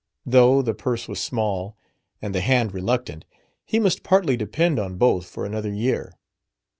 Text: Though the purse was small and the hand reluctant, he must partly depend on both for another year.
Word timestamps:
Though 0.25 0.63
the 0.63 0.73
purse 0.73 1.07
was 1.07 1.19
small 1.19 1.77
and 2.23 2.33
the 2.33 2.41
hand 2.41 2.73
reluctant, 2.73 3.23
he 3.63 3.77
must 3.79 4.01
partly 4.01 4.35
depend 4.35 4.79
on 4.79 4.97
both 4.97 5.27
for 5.27 5.45
another 5.45 5.71
year. 5.71 6.15